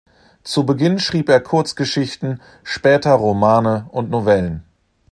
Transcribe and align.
Zu 0.43 0.65
Beginn 0.65 0.97
schrieb 0.97 1.29
er 1.29 1.39
Kurzgeschichten, 1.39 2.41
später 2.63 3.11
Romane 3.11 3.85
und 3.91 4.09
Novellen. 4.09 4.63